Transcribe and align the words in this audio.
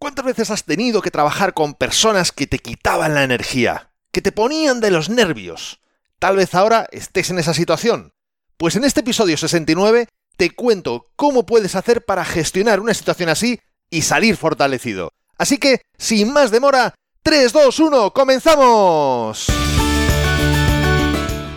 ¿Cuántas 0.00 0.24
veces 0.24 0.50
has 0.50 0.64
tenido 0.64 1.02
que 1.02 1.10
trabajar 1.10 1.52
con 1.52 1.74
personas 1.74 2.32
que 2.32 2.46
te 2.46 2.58
quitaban 2.58 3.14
la 3.14 3.22
energía, 3.22 3.90
que 4.12 4.22
te 4.22 4.32
ponían 4.32 4.80
de 4.80 4.90
los 4.90 5.10
nervios? 5.10 5.82
Tal 6.18 6.36
vez 6.36 6.54
ahora 6.54 6.88
estés 6.90 7.28
en 7.28 7.38
esa 7.38 7.52
situación. 7.52 8.14
Pues 8.56 8.76
en 8.76 8.84
este 8.84 9.00
episodio 9.00 9.36
69 9.36 10.08
te 10.38 10.52
cuento 10.52 11.10
cómo 11.16 11.44
puedes 11.44 11.74
hacer 11.74 12.02
para 12.02 12.24
gestionar 12.24 12.80
una 12.80 12.94
situación 12.94 13.28
así 13.28 13.60
y 13.90 14.00
salir 14.00 14.38
fortalecido. 14.38 15.12
Así 15.36 15.58
que, 15.58 15.82
sin 15.98 16.32
más 16.32 16.50
demora, 16.50 16.94
3, 17.22 17.52
2, 17.52 17.78
1, 17.78 18.10
comenzamos. 18.14 19.48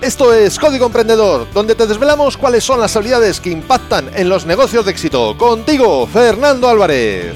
Esto 0.02 0.34
es 0.34 0.60
Código 0.60 0.88
Emprendedor, 0.88 1.50
donde 1.54 1.76
te 1.76 1.88
desvelamos 1.88 2.36
cuáles 2.36 2.66
son 2.66 2.82
las 2.82 2.94
habilidades 2.98 3.40
que 3.40 3.52
impactan 3.52 4.12
en 4.18 4.28
los 4.28 4.46
negocios 4.46 4.84
de 4.84 4.92
éxito. 4.92 5.38
Contigo, 5.38 6.06
Fernando 6.08 6.68
Álvarez. 6.68 7.34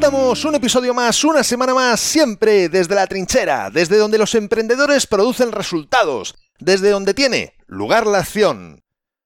Estamos, 0.00 0.46
un 0.46 0.54
episodio 0.54 0.94
más, 0.94 1.24
una 1.24 1.44
semana 1.44 1.74
más, 1.74 2.00
siempre 2.00 2.70
desde 2.70 2.94
la 2.94 3.06
trinchera, 3.06 3.68
desde 3.68 3.98
donde 3.98 4.16
los 4.16 4.34
emprendedores 4.34 5.06
producen 5.06 5.52
resultados, 5.52 6.36
desde 6.58 6.88
donde 6.88 7.12
tiene 7.12 7.52
lugar 7.66 8.06
la 8.06 8.20
acción. 8.20 8.82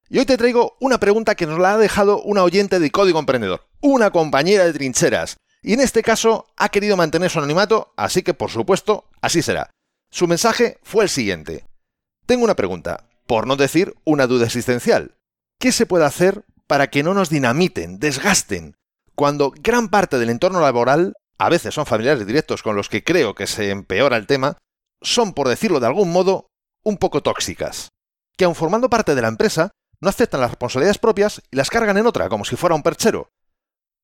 Y 0.08 0.18
hoy 0.18 0.26
te 0.26 0.36
traigo 0.36 0.76
una 0.80 0.98
pregunta 0.98 1.36
que 1.36 1.46
nos 1.46 1.60
la 1.60 1.74
ha 1.74 1.78
dejado 1.78 2.20
una 2.22 2.42
oyente 2.42 2.80
de 2.80 2.90
Código 2.90 3.20
Emprendedor, 3.20 3.68
una 3.82 4.10
compañera 4.10 4.64
de 4.64 4.72
trincheras. 4.72 5.36
Y 5.62 5.74
en 5.74 5.80
este 5.80 6.02
caso 6.02 6.48
ha 6.56 6.68
querido 6.70 6.96
mantener 6.96 7.30
su 7.30 7.38
anonimato, 7.38 7.94
así 7.96 8.22
que 8.22 8.34
por 8.34 8.50
supuesto, 8.50 9.04
así 9.20 9.42
será. 9.42 9.70
Su 10.10 10.26
mensaje 10.26 10.78
fue 10.82 11.04
el 11.04 11.08
siguiente. 11.08 11.64
Tengo 12.26 12.42
una 12.42 12.56
pregunta, 12.56 13.06
por 13.28 13.46
no 13.46 13.54
decir 13.54 13.94
una 14.02 14.26
duda 14.26 14.46
existencial. 14.46 15.14
¿Qué 15.60 15.70
se 15.70 15.86
puede 15.86 16.04
hacer 16.04 16.44
para 16.66 16.88
que 16.88 17.04
no 17.04 17.14
nos 17.14 17.30
dinamiten, 17.30 18.00
desgasten, 18.00 18.74
cuando 19.14 19.52
gran 19.56 19.88
parte 19.88 20.18
del 20.18 20.30
entorno 20.30 20.60
laboral, 20.60 21.14
a 21.38 21.48
veces 21.48 21.74
son 21.74 21.86
familiares 21.86 22.26
directos 22.26 22.62
con 22.62 22.76
los 22.76 22.88
que 22.88 23.04
creo 23.04 23.34
que 23.34 23.46
se 23.46 23.70
empeora 23.70 24.16
el 24.16 24.26
tema, 24.26 24.58
son, 25.02 25.34
por 25.34 25.48
decirlo 25.48 25.80
de 25.80 25.86
algún 25.86 26.10
modo, 26.12 26.48
un 26.82 26.96
poco 26.98 27.22
tóxicas? 27.22 27.88
Que 28.36 28.44
aun 28.44 28.54
formando 28.54 28.90
parte 28.90 29.14
de 29.14 29.22
la 29.22 29.28
empresa, 29.28 29.70
no 30.00 30.08
aceptan 30.08 30.40
las 30.40 30.50
responsabilidades 30.50 30.98
propias 30.98 31.42
y 31.50 31.56
las 31.56 31.70
cargan 31.70 31.98
en 31.98 32.06
otra, 32.06 32.28
como 32.28 32.44
si 32.44 32.56
fuera 32.56 32.74
un 32.74 32.82
perchero, 32.82 33.28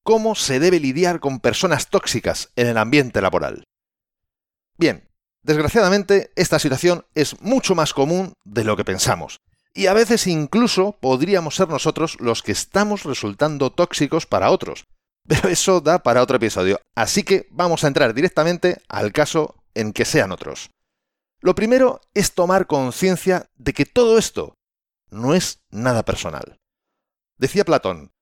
cómo 0.02 0.34
se 0.34 0.60
debe 0.60 0.80
lidiar 0.80 1.20
con 1.20 1.40
personas 1.40 1.88
tóxicas 1.88 2.50
en 2.56 2.68
el 2.68 2.78
ambiente 2.78 3.20
laboral. 3.20 3.64
Bien, 4.78 5.08
desgraciadamente 5.42 6.32
esta 6.36 6.58
situación 6.58 7.04
es 7.14 7.40
mucho 7.40 7.74
más 7.74 7.92
común 7.92 8.32
de 8.44 8.64
lo 8.64 8.76
que 8.76 8.84
pensamos, 8.84 9.40
y 9.74 9.86
a 9.86 9.94
veces 9.94 10.26
incluso 10.26 10.96
podríamos 11.00 11.56
ser 11.56 11.68
nosotros 11.68 12.16
los 12.20 12.42
que 12.42 12.52
estamos 12.52 13.04
resultando 13.04 13.70
tóxicos 13.70 14.26
para 14.26 14.50
otros, 14.50 14.86
pero 15.26 15.48
eso 15.48 15.80
da 15.80 16.02
para 16.02 16.22
otro 16.22 16.36
episodio, 16.36 16.80
así 16.94 17.22
que 17.22 17.46
vamos 17.50 17.84
a 17.84 17.88
entrar 17.88 18.14
directamente 18.14 18.82
al 18.88 19.12
caso 19.12 19.62
en 19.74 19.92
que 19.92 20.04
sean 20.04 20.32
otros. 20.32 20.70
Lo 21.40 21.54
primero 21.54 22.00
es 22.14 22.34
tomar 22.34 22.66
conciencia 22.66 23.46
de 23.56 23.72
que 23.72 23.86
todo 23.86 24.18
esto 24.18 24.54
no 25.10 25.34
es 25.34 25.62
nada 25.70 26.04
personal. 26.04 26.58
Decía 27.38 27.64
Platón, 27.64 28.12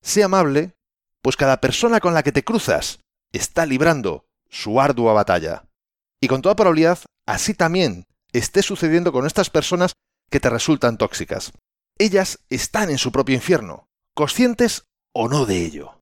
sé 0.00 0.22
amable 0.22 0.74
pues 1.22 1.36
cada 1.36 1.60
persona 1.60 2.00
con 2.00 2.14
la 2.14 2.22
que 2.22 2.32
te 2.32 2.44
cruzas 2.44 3.00
está 3.32 3.66
librando 3.66 4.26
su 4.48 4.80
ardua 4.80 5.12
batalla. 5.12 5.64
Y 6.20 6.28
con 6.28 6.42
toda 6.42 6.56
probabilidad, 6.56 6.98
así 7.26 7.54
también 7.54 8.06
esté 8.32 8.62
sucediendo 8.62 9.12
con 9.12 9.26
estas 9.26 9.50
personas 9.50 9.92
que 10.30 10.40
te 10.40 10.50
resultan 10.50 10.98
tóxicas. 10.98 11.52
Ellas 11.98 12.40
están 12.50 12.90
en 12.90 12.98
su 12.98 13.12
propio 13.12 13.34
infierno, 13.34 13.88
conscientes 14.14 14.84
o 15.12 15.28
no 15.28 15.46
de 15.46 15.64
ello. 15.64 15.97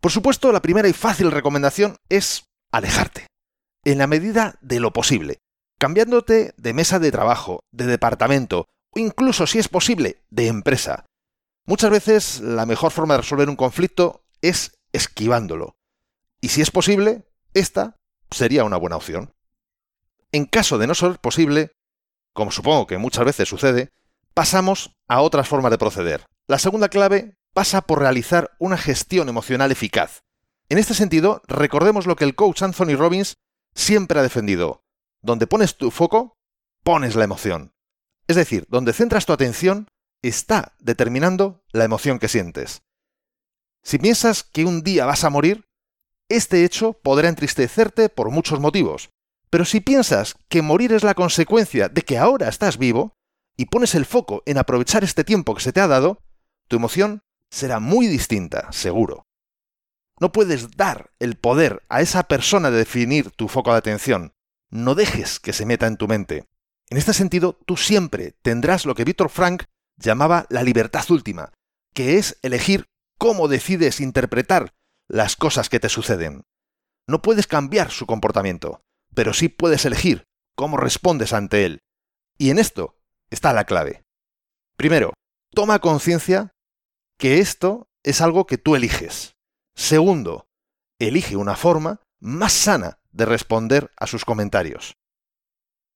Por 0.00 0.10
supuesto, 0.10 0.50
la 0.50 0.62
primera 0.62 0.88
y 0.88 0.94
fácil 0.94 1.30
recomendación 1.30 1.96
es 2.08 2.44
alejarte, 2.72 3.26
en 3.84 3.98
la 3.98 4.06
medida 4.06 4.58
de 4.62 4.80
lo 4.80 4.92
posible, 4.92 5.38
cambiándote 5.78 6.54
de 6.56 6.72
mesa 6.72 6.98
de 6.98 7.12
trabajo, 7.12 7.60
de 7.70 7.86
departamento 7.86 8.66
o 8.90 8.98
incluso, 8.98 9.46
si 9.46 9.58
es 9.58 9.68
posible, 9.68 10.22
de 10.30 10.46
empresa. 10.46 11.04
Muchas 11.66 11.90
veces 11.90 12.40
la 12.40 12.66
mejor 12.66 12.92
forma 12.92 13.14
de 13.14 13.20
resolver 13.20 13.48
un 13.48 13.56
conflicto 13.56 14.24
es 14.40 14.72
esquivándolo. 14.92 15.76
Y 16.40 16.48
si 16.48 16.62
es 16.62 16.70
posible, 16.70 17.24
esta 17.52 17.96
sería 18.30 18.64
una 18.64 18.78
buena 18.78 18.96
opción. 18.96 19.32
En 20.32 20.46
caso 20.46 20.78
de 20.78 20.86
no 20.86 20.94
ser 20.94 21.18
posible, 21.18 21.72
como 22.32 22.50
supongo 22.50 22.86
que 22.86 22.98
muchas 22.98 23.24
veces 23.26 23.48
sucede, 23.48 23.90
pasamos 24.32 24.96
a 25.08 25.20
otras 25.20 25.46
formas 25.46 25.70
de 25.70 25.78
proceder. 25.78 26.24
La 26.46 26.58
segunda 26.58 26.88
clave 26.88 27.36
pasa 27.52 27.82
por 27.82 27.98
realizar 27.98 28.52
una 28.58 28.76
gestión 28.76 29.28
emocional 29.28 29.72
eficaz. 29.72 30.22
En 30.68 30.78
este 30.78 30.94
sentido, 30.94 31.42
recordemos 31.46 32.06
lo 32.06 32.16
que 32.16 32.24
el 32.24 32.34
coach 32.34 32.62
Anthony 32.62 32.96
Robbins 32.96 33.38
siempre 33.74 34.20
ha 34.20 34.22
defendido. 34.22 34.84
Donde 35.20 35.46
pones 35.46 35.76
tu 35.76 35.90
foco, 35.90 36.38
pones 36.82 37.16
la 37.16 37.24
emoción. 37.24 37.74
Es 38.28 38.36
decir, 38.36 38.66
donde 38.68 38.92
centras 38.92 39.26
tu 39.26 39.32
atención, 39.32 39.88
está 40.22 40.74
determinando 40.78 41.64
la 41.72 41.84
emoción 41.84 42.18
que 42.18 42.28
sientes. 42.28 42.82
Si 43.82 43.98
piensas 43.98 44.44
que 44.44 44.64
un 44.64 44.82
día 44.82 45.06
vas 45.06 45.24
a 45.24 45.30
morir, 45.30 45.66
este 46.28 46.64
hecho 46.64 46.92
podrá 46.92 47.28
entristecerte 47.28 48.08
por 48.08 48.30
muchos 48.30 48.60
motivos. 48.60 49.10
Pero 49.50 49.64
si 49.64 49.80
piensas 49.80 50.36
que 50.48 50.62
morir 50.62 50.92
es 50.92 51.02
la 51.02 51.14
consecuencia 51.14 51.88
de 51.88 52.02
que 52.02 52.18
ahora 52.18 52.48
estás 52.48 52.78
vivo, 52.78 53.16
y 53.56 53.66
pones 53.66 53.94
el 53.94 54.06
foco 54.06 54.42
en 54.46 54.56
aprovechar 54.56 55.04
este 55.04 55.24
tiempo 55.24 55.54
que 55.54 55.60
se 55.60 55.72
te 55.72 55.80
ha 55.80 55.86
dado, 55.86 56.22
tu 56.68 56.76
emoción 56.76 57.22
será 57.50 57.80
muy 57.80 58.06
distinta, 58.06 58.70
seguro. 58.72 59.26
No 60.20 60.32
puedes 60.32 60.76
dar 60.76 61.10
el 61.18 61.36
poder 61.36 61.82
a 61.88 62.02
esa 62.02 62.24
persona 62.24 62.70
de 62.70 62.78
definir 62.78 63.30
tu 63.30 63.48
foco 63.48 63.72
de 63.72 63.78
atención. 63.78 64.34
No 64.70 64.94
dejes 64.94 65.40
que 65.40 65.52
se 65.52 65.66
meta 65.66 65.86
en 65.86 65.96
tu 65.96 66.08
mente. 66.08 66.46
En 66.90 66.98
este 66.98 67.14
sentido, 67.14 67.58
tú 67.66 67.76
siempre 67.76 68.32
tendrás 68.42 68.84
lo 68.84 68.94
que 68.94 69.04
Víctor 69.04 69.30
Frank 69.30 69.64
llamaba 69.96 70.46
la 70.50 70.62
libertad 70.62 71.08
última, 71.10 71.52
que 71.94 72.18
es 72.18 72.38
elegir 72.42 72.86
cómo 73.18 73.48
decides 73.48 74.00
interpretar 74.00 74.74
las 75.08 75.36
cosas 75.36 75.68
que 75.68 75.80
te 75.80 75.88
suceden. 75.88 76.44
No 77.06 77.22
puedes 77.22 77.46
cambiar 77.46 77.90
su 77.90 78.06
comportamiento, 78.06 78.82
pero 79.14 79.32
sí 79.32 79.48
puedes 79.48 79.84
elegir 79.84 80.24
cómo 80.54 80.76
respondes 80.76 81.32
ante 81.32 81.64
él. 81.64 81.80
Y 82.38 82.50
en 82.50 82.58
esto 82.58 82.96
está 83.30 83.52
la 83.52 83.64
clave. 83.64 84.04
Primero, 84.76 85.12
toma 85.54 85.78
conciencia 85.78 86.52
que 87.20 87.38
esto 87.38 87.90
es 88.02 88.22
algo 88.22 88.46
que 88.46 88.56
tú 88.56 88.74
eliges. 88.74 89.36
Segundo, 89.76 90.48
elige 90.98 91.36
una 91.36 91.54
forma 91.54 92.00
más 92.18 92.52
sana 92.54 92.98
de 93.12 93.26
responder 93.26 93.90
a 93.98 94.06
sus 94.06 94.24
comentarios. 94.24 94.94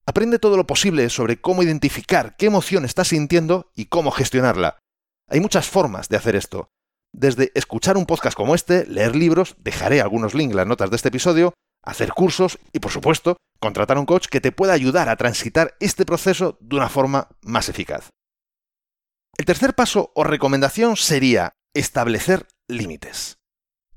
Aprende 0.07 0.39
todo 0.39 0.59
lo 0.59 0.67
posible 0.67 1.09
sobre 1.09 1.41
cómo 1.41 1.63
identificar 1.63 2.37
qué 2.37 2.47
emoción 2.47 2.85
estás 2.85 3.09
sintiendo 3.09 3.73
y 3.75 3.87
cómo 3.87 4.11
gestionarla. 4.11 4.79
Hay 5.27 5.41
muchas 5.41 5.67
formas 5.67 6.11
de 6.11 6.19
hacer 6.19 6.37
esto, 6.37 6.69
desde 7.11 7.53
escuchar 7.55 7.97
un 7.97 8.05
podcast 8.05 8.37
como 8.37 8.55
este, 8.55 8.85
leer 8.87 9.17
libros, 9.17 9.57
dejaré 9.59 10.03
algunos 10.03 10.35
links 10.35 10.53
en 10.53 10.59
las 10.59 10.67
notas 10.67 10.91
de 10.91 10.97
este 10.97 11.09
episodio, 11.09 11.55
hacer 11.83 12.13
cursos 12.13 12.59
y, 12.73 12.81
por 12.81 12.93
supuesto, 12.93 13.39
contratar 13.61 13.97
un 13.97 14.05
coach 14.05 14.27
que 14.27 14.43
te 14.43 14.53
pueda 14.53 14.75
ayudar 14.75 15.09
a 15.09 15.17
transitar 15.17 15.75
este 15.81 16.05
proceso 16.05 16.59
de 16.61 16.77
una 16.77 16.91
forma 16.91 17.29
más 17.41 17.71
eficaz. 17.71 18.11
El 19.37 19.45
tercer 19.45 19.75
paso 19.75 20.13
o 20.15 20.25
recomendación 20.25 20.97
sería 20.97 21.57
establecer 21.75 22.47
límites. 22.69 23.39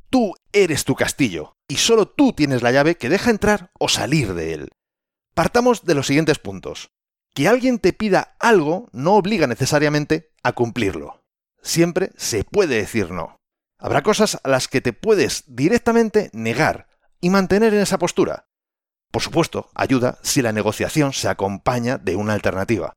Tú 0.09 0.35
eres 0.53 0.85
tu 0.85 0.95
castillo 0.95 1.57
y 1.67 1.77
solo 1.77 2.07
tú 2.07 2.33
tienes 2.33 2.61
la 2.61 2.71
llave 2.71 2.95
que 2.95 3.09
deja 3.09 3.29
entrar 3.29 3.71
o 3.79 3.89
salir 3.89 4.33
de 4.33 4.53
él. 4.53 4.69
Partamos 5.33 5.85
de 5.85 5.95
los 5.95 6.07
siguientes 6.07 6.39
puntos. 6.39 6.91
Que 7.33 7.47
alguien 7.47 7.77
te 7.77 7.93
pida 7.93 8.35
algo 8.39 8.89
no 8.93 9.13
obliga 9.13 9.45
necesariamente 9.47 10.31
a 10.43 10.53
cumplirlo 10.53 11.21
siempre 11.67 12.11
se 12.17 12.43
puede 12.43 12.75
decir 12.75 13.11
no. 13.11 13.39
Habrá 13.79 14.01
cosas 14.01 14.39
a 14.43 14.49
las 14.49 14.67
que 14.67 14.81
te 14.81 14.93
puedes 14.93 15.43
directamente 15.47 16.29
negar 16.33 16.87
y 17.21 17.29
mantener 17.29 17.73
en 17.73 17.81
esa 17.81 17.99
postura. 17.99 18.47
Por 19.11 19.21
supuesto, 19.21 19.69
ayuda 19.75 20.17
si 20.23 20.41
la 20.41 20.51
negociación 20.51 21.13
se 21.13 21.27
acompaña 21.27 21.97
de 21.97 22.15
una 22.15 22.33
alternativa. 22.33 22.93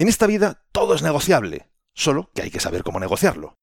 En 0.00 0.08
esta 0.08 0.26
vida 0.26 0.64
todo 0.72 0.94
es 0.94 1.02
negociable, 1.02 1.68
solo 1.92 2.30
que 2.34 2.40
hay 2.40 2.50
que 2.50 2.58
saber 2.58 2.82
cómo 2.82 3.00
negociarlo. 3.00 3.58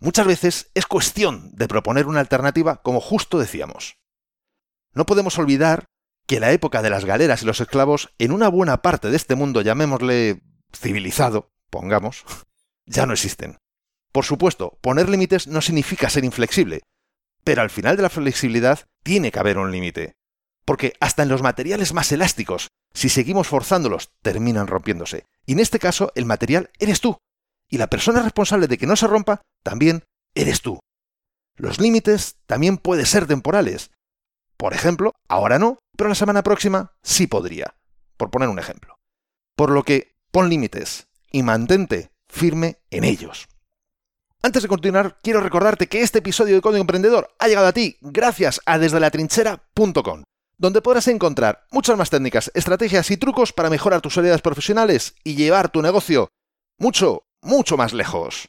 Muchas 0.00 0.26
veces 0.26 0.70
es 0.72 0.86
cuestión 0.86 1.54
de 1.54 1.68
proponer 1.68 2.06
una 2.06 2.20
alternativa 2.20 2.80
como 2.80 2.98
justo 2.98 3.38
decíamos. 3.38 3.98
No 4.94 5.04
podemos 5.04 5.38
olvidar 5.38 5.84
que 6.26 6.40
la 6.40 6.50
época 6.52 6.80
de 6.80 6.88
las 6.88 7.04
galeras 7.04 7.42
y 7.42 7.44
los 7.44 7.60
esclavos 7.60 8.14
en 8.16 8.32
una 8.32 8.48
buena 8.48 8.80
parte 8.80 9.10
de 9.10 9.16
este 9.16 9.34
mundo, 9.34 9.60
llamémosle 9.60 10.40
civilizado, 10.74 11.52
pongamos, 11.68 12.24
ya 12.86 13.04
no 13.04 13.12
existen. 13.12 13.58
Por 14.12 14.24
supuesto, 14.24 14.78
poner 14.80 15.10
límites 15.10 15.46
no 15.46 15.60
significa 15.60 16.08
ser 16.08 16.24
inflexible, 16.24 16.84
pero 17.44 17.60
al 17.60 17.68
final 17.68 17.96
de 17.96 18.02
la 18.02 18.08
flexibilidad 18.08 18.88
tiene 19.02 19.30
que 19.30 19.40
haber 19.40 19.58
un 19.58 19.72
límite. 19.72 20.14
Porque 20.64 20.94
hasta 21.00 21.22
en 21.22 21.28
los 21.28 21.42
materiales 21.42 21.92
más 21.92 22.10
elásticos, 22.12 22.68
si 22.96 23.10
seguimos 23.10 23.46
forzándolos, 23.46 24.10
terminan 24.22 24.68
rompiéndose. 24.68 25.26
Y 25.44 25.52
en 25.52 25.60
este 25.60 25.78
caso, 25.78 26.12
el 26.14 26.24
material 26.24 26.70
eres 26.78 27.02
tú. 27.02 27.18
Y 27.68 27.76
la 27.76 27.90
persona 27.90 28.22
responsable 28.22 28.68
de 28.68 28.78
que 28.78 28.86
no 28.86 28.96
se 28.96 29.06
rompa 29.06 29.42
también 29.62 30.04
eres 30.34 30.62
tú. 30.62 30.80
Los 31.56 31.78
límites 31.78 32.36
también 32.46 32.78
pueden 32.78 33.04
ser 33.04 33.26
temporales. 33.26 33.90
Por 34.56 34.72
ejemplo, 34.72 35.12
ahora 35.28 35.58
no, 35.58 35.78
pero 35.94 36.08
la 36.08 36.14
semana 36.14 36.42
próxima 36.42 36.94
sí 37.02 37.26
podría, 37.26 37.74
por 38.16 38.30
poner 38.30 38.48
un 38.48 38.58
ejemplo. 38.58 38.96
Por 39.56 39.72
lo 39.72 39.82
que 39.82 40.14
pon 40.30 40.48
límites 40.48 41.08
y 41.30 41.42
mantente 41.42 42.12
firme 42.26 42.78
en 42.88 43.04
ellos. 43.04 43.46
Antes 44.40 44.62
de 44.62 44.70
continuar, 44.70 45.18
quiero 45.22 45.42
recordarte 45.42 45.86
que 45.86 46.00
este 46.00 46.20
episodio 46.20 46.54
de 46.54 46.62
Código 46.62 46.80
Emprendedor 46.80 47.28
ha 47.38 47.46
llegado 47.46 47.66
a 47.66 47.74
ti 47.74 47.98
gracias 48.00 48.62
a 48.64 48.78
desde 48.78 49.00
la 49.00 49.10
trinchera.com, 49.10 50.22
donde 50.58 50.82
podrás 50.82 51.08
encontrar 51.08 51.66
muchas 51.70 51.96
más 51.96 52.10
técnicas, 52.10 52.50
estrategias 52.54 53.10
y 53.10 53.16
trucos 53.16 53.52
para 53.52 53.70
mejorar 53.70 54.00
tus 54.00 54.16
habilidades 54.16 54.42
profesionales 54.42 55.14
y 55.24 55.34
llevar 55.34 55.70
tu 55.70 55.82
negocio 55.82 56.30
mucho, 56.78 57.26
mucho 57.42 57.76
más 57.76 57.92
lejos. 57.92 58.48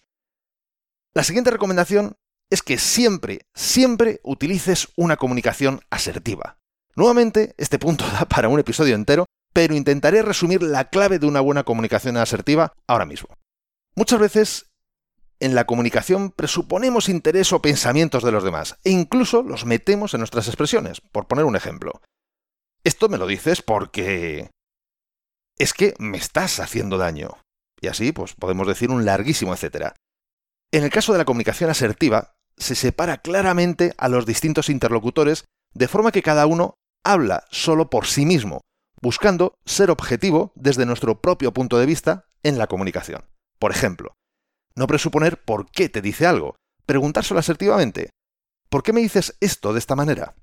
La 1.14 1.24
siguiente 1.24 1.52
recomendación 1.52 2.16
es 2.50 2.62
que 2.62 2.78
siempre, 2.78 3.42
siempre 3.54 4.20
utilices 4.24 4.90
una 4.96 5.18
comunicación 5.18 5.82
asertiva. 5.90 6.60
Nuevamente, 6.96 7.54
este 7.58 7.80
punto 7.80 8.06
da 8.12 8.26
para 8.26 8.50
un 8.50 8.60
episodio 8.60 8.96
entero, 8.96 9.26
pero 9.54 9.76
intentaré 9.76 10.22
resumir 10.22 10.62
la 10.62 10.90
clave 10.90 11.20
de 11.20 11.28
una 11.28 11.42
buena 11.42 11.64
comunicación 11.64 12.18
asertiva 12.18 12.74
ahora 12.88 13.06
mismo. 13.06 13.30
Muchas 13.96 14.20
veces 14.20 14.67
en 15.40 15.56
la 15.56 15.66
comunicación 15.66 16.32
presuponemos 16.32 17.10
interés 17.10 17.54
o 17.54 17.62
pensamientos 17.62 18.24
de 18.24 18.32
los 18.32 18.44
demás, 18.44 18.78
e 18.84 18.92
incluso 18.92 19.44
los 19.44 19.66
metemos 19.66 20.14
en 20.14 20.20
nuestras 20.20 20.48
expresiones, 20.48 21.02
por 21.12 21.28
poner 21.28 21.46
un 21.46 21.56
ejemplo. 21.56 22.02
Esto 22.84 23.10
me 23.10 23.18
lo 23.18 23.28
dices 23.28 23.62
porque... 23.62 24.50
es 25.58 25.74
que 25.74 25.94
me 26.00 26.18
estás 26.18 26.60
haciendo 26.60 26.98
daño. 26.98 27.38
Y 27.80 27.88
así, 27.88 28.12
pues 28.12 28.34
podemos 28.34 28.68
decir 28.68 28.90
un 28.90 29.06
larguísimo 29.06 29.54
etcétera. 29.54 29.96
En 30.72 30.84
el 30.84 30.90
caso 30.90 31.12
de 31.12 31.20
la 31.20 31.26
comunicación 31.26 31.70
asertiva, 31.70 32.34
se 32.58 32.76
separa 32.76 33.18
claramente 33.18 33.94
a 33.98 34.10
los 34.10 34.26
distintos 34.26 34.70
interlocutores 34.70 35.46
de 35.74 35.88
forma 35.88 36.12
que 36.12 36.24
cada 36.24 36.48
uno 36.48 36.74
habla 37.06 37.46
solo 37.52 37.90
por 37.90 38.08
sí 38.08 38.26
mismo, 38.26 38.62
buscando 39.02 39.54
ser 39.66 39.92
objetivo 39.92 40.52
desde 40.56 40.86
nuestro 40.86 41.22
propio 41.22 41.54
punto 41.54 41.78
de 41.78 41.86
vista 41.86 42.26
en 42.44 42.58
la 42.58 42.68
comunicación. 42.68 43.26
Por 43.60 43.72
ejemplo, 43.72 44.16
no 44.78 44.86
presuponer 44.86 45.44
por 45.44 45.72
qué 45.72 45.90
te 45.90 46.04
dice 46.04 46.28
algo, 46.28 46.56
preguntárselo 46.86 47.40
asertivamente. 47.40 48.12
¿Por 48.70 48.84
qué 48.84 48.94
me 48.94 49.02
dices 49.02 49.36
esto 49.40 49.74
de 49.74 49.80
esta 49.80 49.96
manera? 49.96 50.36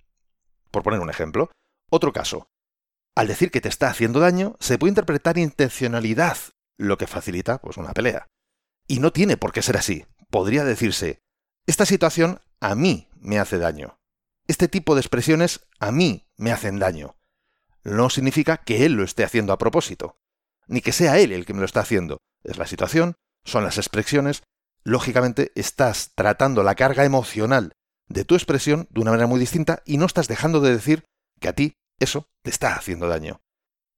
Por 0.73 0.83
poner 0.83 0.99
un 0.99 1.09
ejemplo. 1.09 1.53
Otro 1.89 2.13
caso. 2.13 2.49
Al 3.15 3.29
decir 3.29 3.53
que 3.53 3.61
te 3.61 3.69
está 3.69 3.89
haciendo 3.89 4.19
daño, 4.19 4.57
se 4.59 4.77
puede 4.77 4.91
interpretar 4.91 5.39
intencionalidad, 5.39 6.37
lo 6.77 6.99
que 6.99 7.07
facilita 7.07 7.59
pues, 7.59 7.77
una 7.77 7.93
pelea. 7.93 8.27
Y 8.89 8.99
no 8.99 9.13
tiene 9.13 9.37
por 9.37 9.53
qué 9.53 9.63
ser 9.63 9.77
así. 9.77 10.05
Podría 10.31 10.65
decirse, 10.65 11.21
esta 11.67 11.87
situación 11.87 12.41
a 12.59 12.75
mí 12.75 13.09
me 13.21 13.39
hace 13.39 13.59
daño. 13.59 14.01
Este 14.49 14.67
tipo 14.67 14.97
de 14.97 15.01
expresiones 15.01 15.69
a 15.79 15.93
mí 15.93 16.27
me 16.37 16.51
hacen 16.51 16.81
daño. 16.81 17.15
No 17.85 18.11
significa 18.11 18.57
que 18.57 18.85
él 18.85 18.95
lo 18.95 19.05
esté 19.05 19.23
haciendo 19.23 19.53
a 19.53 19.59
propósito, 19.59 20.19
ni 20.67 20.81
que 20.81 20.91
sea 20.91 21.21
él 21.21 21.31
el 21.31 21.47
que 21.47 21.55
me 21.55 21.61
lo 21.61 21.67
está 21.67 21.81
haciendo. 21.81 22.19
Es 22.43 22.59
la 22.59 22.67
situación, 22.67 23.15
son 23.45 23.65
las 23.65 23.79
expresiones. 23.79 24.43
Lógicamente 24.83 25.53
estás 25.55 26.13
tratando 26.15 26.63
la 26.63 26.75
carga 26.75 27.05
emocional 27.05 27.73
de 28.09 28.25
tu 28.25 28.35
expresión 28.35 28.87
de 28.91 29.01
una 29.01 29.13
manera 29.13 29.27
muy 29.27 29.41
distinta 29.41 29.83
y 29.85 29.97
no 29.97 30.07
estás 30.07 30.29
dejando 30.29 30.61
de 30.61 30.73
decir 30.73 31.05
que 31.41 31.49
a 31.49 31.55
ti 31.55 31.75
eso 31.99 32.29
te 32.43 32.51
está 32.51 32.75
haciendo 32.75 33.09
daño. 33.09 33.41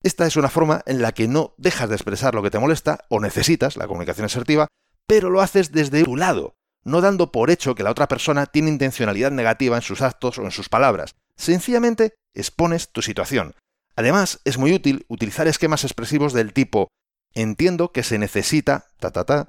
Esta 0.02 0.26
es 0.26 0.36
una 0.36 0.48
forma 0.48 0.82
en 0.86 1.02
la 1.02 1.12
que 1.12 1.26
no 1.26 1.54
dejas 1.56 1.88
de 1.88 1.96
expresar 1.96 2.34
lo 2.34 2.42
que 2.42 2.50
te 2.50 2.58
molesta 2.58 3.06
o 3.08 3.20
necesitas, 3.20 3.76
la 3.76 3.88
comunicación 3.88 4.26
asertiva, 4.26 4.68
pero 5.06 5.30
lo 5.30 5.40
haces 5.40 5.72
desde 5.72 6.04
tu 6.04 6.16
lado, 6.16 6.54
no 6.84 7.00
dando 7.00 7.32
por 7.32 7.50
hecho 7.50 7.74
que 7.74 7.82
la 7.82 7.90
otra 7.90 8.06
persona 8.06 8.46
tiene 8.46 8.70
intencionalidad 8.70 9.32
negativa 9.32 9.76
en 9.76 9.82
sus 9.82 10.02
actos 10.02 10.38
o 10.38 10.44
en 10.44 10.50
sus 10.50 10.68
palabras. 10.68 11.14
Sencillamente 11.36 12.14
expones 12.34 12.92
tu 12.92 13.02
situación. 13.02 13.54
Además, 13.96 14.40
es 14.44 14.58
muy 14.58 14.72
útil 14.72 15.06
utilizar 15.08 15.48
esquemas 15.48 15.84
expresivos 15.84 16.32
del 16.32 16.52
tipo 16.52 16.88
entiendo 17.36 17.92
que 17.92 18.02
se 18.02 18.18
necesita 18.18 18.86
ta 18.98 19.12
ta 19.12 19.24
ta, 19.24 19.48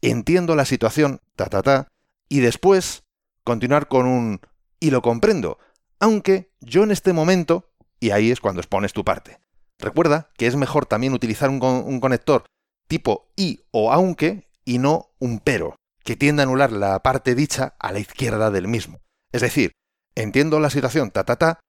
entiendo 0.00 0.54
la 0.54 0.64
situación 0.64 1.20
ta 1.34 1.46
ta 1.46 1.62
ta, 1.62 1.88
y 2.28 2.40
después 2.40 3.02
continuar 3.44 3.88
con 3.88 4.06
un 4.06 4.40
y 4.78 4.90
lo 4.90 5.02
comprendo, 5.02 5.58
aunque 5.98 6.52
yo 6.60 6.84
en 6.84 6.92
este 6.92 7.12
momento, 7.12 7.72
y 7.98 8.10
ahí 8.10 8.30
es 8.30 8.40
cuando 8.40 8.60
expones 8.60 8.92
tu 8.92 9.04
parte. 9.04 9.40
Recuerda 9.78 10.30
que 10.36 10.46
es 10.46 10.54
mejor 10.56 10.86
también 10.86 11.12
utilizar 11.12 11.50
un, 11.50 12.00
conector 12.00 12.44
tipo 12.86 13.28
y 13.36 13.64
o 13.72 13.92
aunque 13.92 14.48
y 14.64 14.78
no 14.78 15.10
un 15.18 15.40
pero 15.40 15.74
que 16.04 16.16
tiende 16.16 16.42
a 16.42 16.44
anular 16.44 16.70
la 16.70 17.02
parte 17.02 17.34
dicha 17.34 17.74
a 17.80 17.92
la 17.92 17.98
izquierda 17.98 18.50
del 18.50 18.68
mismo. 18.68 19.00
Es 19.32 19.42
decir, 19.42 19.72
entiendo 20.14 20.60
la 20.60 20.70
situación 20.70 21.10
ta 21.10 21.24
ta 21.24 21.36
ta 21.36 21.60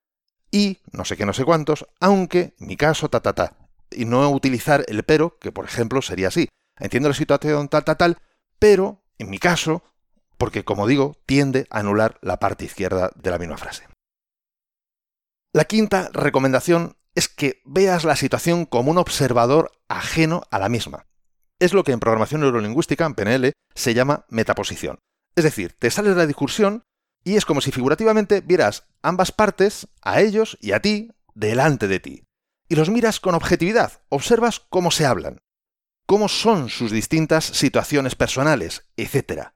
y 0.51 0.79
no 0.91 1.03
sé 1.03 1.17
qué 1.17 1.25
no 1.25 1.33
sé 1.33 1.43
cuántos, 1.43 1.87
aunque 1.99 2.53
mi 2.59 2.77
caso 2.77 3.09
ta 3.09 3.21
ta 3.21 3.33
ta. 3.33 3.66
Y 3.91 4.05
no 4.05 4.29
utilizar 4.29 4.85
el 4.87 5.03
pero, 5.03 5.37
que 5.39 5.51
por 5.51 5.65
ejemplo 5.65 6.01
sería 6.01 6.27
así. 6.27 6.49
Entiendo 6.79 7.09
la 7.09 7.15
situación 7.15 7.69
tal 7.69 7.83
tal 7.83 7.97
tal, 7.97 8.17
pero 8.59 9.03
en 9.17 9.29
mi 9.29 9.39
caso, 9.39 9.83
porque 10.37 10.63
como 10.63 10.87
digo, 10.87 11.17
tiende 11.25 11.67
a 11.69 11.79
anular 11.79 12.19
la 12.21 12.39
parte 12.39 12.65
izquierda 12.65 13.11
de 13.15 13.31
la 13.31 13.39
misma 13.39 13.57
frase. 13.57 13.87
La 15.53 15.65
quinta 15.65 16.09
recomendación 16.13 16.97
es 17.15 17.29
que 17.29 17.61
veas 17.65 18.03
la 18.03 18.15
situación 18.15 18.65
como 18.65 18.91
un 18.91 18.97
observador 18.97 19.71
ajeno 19.87 20.43
a 20.51 20.59
la 20.59 20.69
misma 20.69 21.07
es 21.59 21.73
lo 21.73 21.83
que 21.83 21.91
en 21.91 21.99
programación 21.99 22.41
neurolingüística, 22.41 23.05
en 23.05 23.15
PNL, 23.15 23.53
se 23.73 23.93
llama 23.93 24.25
metaposición. 24.29 24.99
Es 25.35 25.43
decir, 25.43 25.75
te 25.77 25.91
sales 25.91 26.11
de 26.11 26.21
la 26.21 26.27
discursión 26.27 26.83
y 27.23 27.35
es 27.35 27.45
como 27.45 27.61
si 27.61 27.71
figurativamente 27.71 28.41
vieras 28.41 28.85
ambas 29.01 29.31
partes, 29.31 29.87
a 30.01 30.21
ellos 30.21 30.57
y 30.61 30.71
a 30.71 30.81
ti, 30.81 31.11
delante 31.33 31.87
de 31.87 31.99
ti. 31.99 32.23
Y 32.69 32.75
los 32.75 32.89
miras 32.89 33.19
con 33.19 33.35
objetividad, 33.35 34.01
observas 34.09 34.59
cómo 34.59 34.91
se 34.91 35.05
hablan, 35.05 35.39
cómo 36.05 36.27
son 36.27 36.69
sus 36.69 36.91
distintas 36.91 37.45
situaciones 37.45 38.15
personales, 38.15 38.89
etc. 38.97 39.49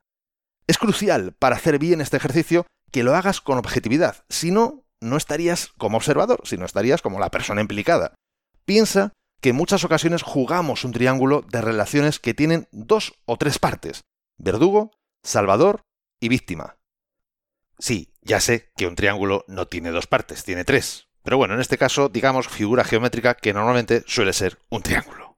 Es 0.68 0.78
crucial 0.78 1.34
para 1.34 1.56
hacer 1.56 1.80
bien 1.80 2.02
este 2.02 2.18
ejercicio 2.18 2.66
que 2.92 3.04
lo 3.04 3.16
hagas 3.16 3.42
con 3.42 3.58
objetividad, 3.58 4.24
si 4.30 4.52
no, 4.52 4.86
no 5.02 5.18
estarías 5.18 5.70
como 5.78 5.98
observador, 5.98 6.42
sino 6.46 6.66
estarías 6.66 7.02
como 7.02 7.20
la 7.20 7.32
persona 7.32 7.62
implicada. 7.62 8.14
Piensa 8.66 9.14
que 9.42 9.50
en 9.50 9.56
muchas 9.56 9.84
ocasiones 9.84 10.22
jugamos 10.22 10.86
un 10.86 10.92
triángulo 10.92 11.42
de 11.42 11.62
relaciones 11.62 12.20
que 12.20 12.34
tienen 12.34 12.68
dos 12.72 13.14
o 13.26 13.38
tres 13.38 13.60
partes, 13.60 14.02
verdugo, 14.38 14.92
salvador 15.24 15.82
y 16.20 16.30
víctima. 16.30 16.78
Sí, 17.80 18.14
ya 18.22 18.40
sé 18.40 18.72
que 18.78 18.86
un 18.86 18.96
triángulo 18.96 19.44
no 19.48 19.68
tiene 19.68 19.90
dos 19.90 20.06
partes, 20.06 20.44
tiene 20.44 20.64
tres, 20.64 21.08
pero 21.24 21.38
bueno, 21.38 21.54
en 21.54 21.62
este 21.62 21.78
caso 21.78 22.10
digamos 22.10 22.48
figura 22.48 22.84
geométrica 22.84 23.36
que 23.36 23.54
normalmente 23.54 24.04
suele 24.08 24.34
ser 24.34 24.60
un 24.70 24.82
triángulo. 24.82 25.38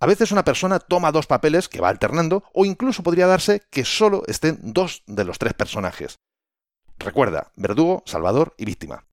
A 0.00 0.06
veces 0.06 0.32
una 0.32 0.44
persona 0.44 0.80
toma 0.80 1.12
dos 1.12 1.26
papeles 1.26 1.68
que 1.68 1.80
va 1.80 1.88
alternando 1.88 2.44
o 2.52 2.64
incluso 2.64 3.02
podría 3.02 3.26
darse 3.26 3.62
que 3.70 3.84
solo 3.84 4.22
estén 4.26 4.58
dos 4.60 5.02
de 5.06 5.24
los 5.24 5.38
tres 5.38 5.54
personajes. 5.54 6.18
Recuerda, 6.98 7.52
verdugo, 7.56 8.02
salvador 8.06 8.54
y 8.58 8.66
víctima. 8.66 9.06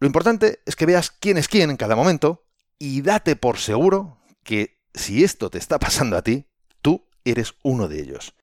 Lo 0.00 0.06
importante 0.06 0.60
es 0.64 0.76
que 0.76 0.86
veas 0.86 1.10
quién 1.10 1.38
es 1.38 1.48
quién 1.48 1.70
en 1.70 1.76
cada 1.76 1.96
momento 1.96 2.44
y 2.78 3.02
date 3.02 3.36
por 3.36 3.58
seguro 3.58 4.18
que 4.44 4.80
si 4.94 5.24
esto 5.24 5.50
te 5.50 5.58
está 5.58 5.78
pasando 5.78 6.16
a 6.16 6.22
ti, 6.22 6.46
tú 6.80 7.06
eres 7.24 7.54
uno 7.62 7.88
de 7.88 8.00
ellos. 8.00 8.34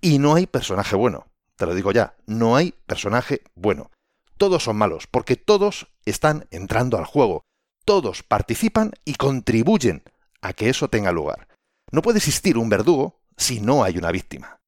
Y 0.00 0.18
no 0.18 0.34
hay 0.34 0.46
personaje 0.46 0.96
bueno. 0.96 1.28
Te 1.56 1.66
lo 1.66 1.74
digo 1.74 1.92
ya, 1.92 2.16
no 2.26 2.56
hay 2.56 2.72
personaje 2.86 3.42
bueno. 3.54 3.90
Todos 4.36 4.64
son 4.64 4.76
malos, 4.76 5.06
porque 5.06 5.36
todos 5.36 5.88
están 6.04 6.46
entrando 6.50 6.98
al 6.98 7.04
juego. 7.04 7.44
Todos 7.84 8.22
participan 8.22 8.92
y 9.04 9.14
contribuyen 9.14 10.02
a 10.40 10.52
que 10.52 10.68
eso 10.68 10.88
tenga 10.88 11.12
lugar. 11.12 11.48
No 11.92 12.02
puede 12.02 12.18
existir 12.18 12.58
un 12.58 12.68
verdugo 12.68 13.20
si 13.36 13.60
no 13.60 13.84
hay 13.84 13.98
una 13.98 14.10
víctima. 14.10 14.60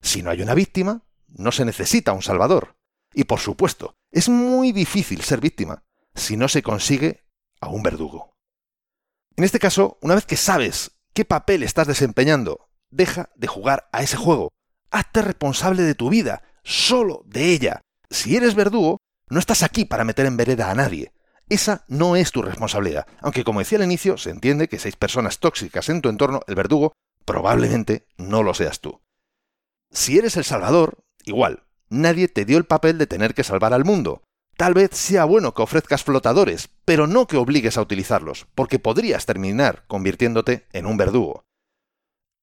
Si 0.00 0.22
no 0.22 0.30
hay 0.30 0.42
una 0.42 0.54
víctima, 0.54 1.02
no 1.28 1.52
se 1.52 1.64
necesita 1.64 2.12
un 2.12 2.22
salvador. 2.22 2.76
Y 3.12 3.24
por 3.24 3.40
supuesto, 3.40 3.94
es 4.10 4.28
muy 4.28 4.72
difícil 4.72 5.22
ser 5.22 5.40
víctima 5.40 5.84
si 6.14 6.36
no 6.36 6.48
se 6.48 6.62
consigue 6.62 7.24
a 7.60 7.68
un 7.68 7.82
verdugo. 7.82 8.34
En 9.36 9.44
este 9.44 9.58
caso, 9.58 9.98
una 10.00 10.14
vez 10.14 10.26
que 10.26 10.36
sabes 10.36 10.92
qué 11.12 11.24
papel 11.24 11.62
estás 11.62 11.86
desempeñando, 11.86 12.68
deja 12.90 13.30
de 13.34 13.46
jugar 13.46 13.88
a 13.92 14.02
ese 14.02 14.16
juego. 14.16 14.52
Hazte 14.90 15.22
responsable 15.22 15.82
de 15.82 15.94
tu 15.94 16.08
vida, 16.08 16.42
solo 16.62 17.22
de 17.26 17.50
ella. 17.50 17.80
Si 18.10 18.36
eres 18.36 18.54
verdugo, 18.54 18.98
no 19.28 19.38
estás 19.38 19.62
aquí 19.62 19.84
para 19.84 20.04
meter 20.04 20.26
en 20.26 20.36
vereda 20.36 20.70
a 20.70 20.74
nadie. 20.74 21.12
Esa 21.48 21.84
no 21.88 22.16
es 22.16 22.32
tu 22.32 22.42
responsabilidad. 22.42 23.06
Aunque 23.20 23.44
como 23.44 23.58
decía 23.58 23.78
al 23.78 23.84
inicio, 23.84 24.16
se 24.16 24.30
entiende 24.30 24.68
que 24.68 24.78
seis 24.78 24.96
personas 24.96 25.38
tóxicas 25.38 25.88
en 25.88 26.00
tu 26.00 26.08
entorno, 26.08 26.40
el 26.46 26.54
verdugo 26.54 26.92
probablemente 27.24 28.06
no 28.16 28.42
lo 28.42 28.54
seas 28.54 28.80
tú. 28.80 29.00
Si 29.90 30.18
eres 30.18 30.36
el 30.36 30.44
salvador, 30.44 31.04
igual, 31.24 31.64
nadie 31.88 32.28
te 32.28 32.44
dio 32.44 32.58
el 32.58 32.64
papel 32.64 32.98
de 32.98 33.06
tener 33.06 33.34
que 33.34 33.44
salvar 33.44 33.74
al 33.74 33.84
mundo. 33.84 34.22
Tal 34.56 34.72
vez 34.74 34.90
sea 34.92 35.24
bueno 35.24 35.52
que 35.52 35.62
ofrezcas 35.62 36.04
flotadores, 36.04 36.68
pero 36.84 37.06
no 37.06 37.26
que 37.26 37.36
obligues 37.36 37.76
a 37.76 37.82
utilizarlos, 37.82 38.46
porque 38.54 38.78
podrías 38.78 39.26
terminar 39.26 39.84
convirtiéndote 39.86 40.66
en 40.72 40.86
un 40.86 40.96
verdugo. 40.96 41.44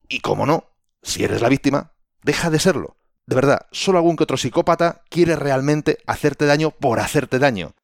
Y 0.08 0.20
como 0.20 0.46
no, 0.46 0.72
si 1.02 1.24
eres 1.24 1.42
la 1.42 1.50
víctima, 1.50 1.94
deja 2.22 2.50
de 2.50 2.60
serlo. 2.60 2.98
De 3.32 3.36
verdad, 3.36 3.68
solo 3.72 3.98
algún 3.98 4.18
que 4.18 4.26
otro 4.26 4.36
psicópata 4.36 5.06
quiere 5.10 5.38
realmente 5.38 6.00
hacerte 6.06 6.46
daño 6.46 6.72
por 6.72 7.00
hacerte 7.00 7.40
daño. 7.40 7.76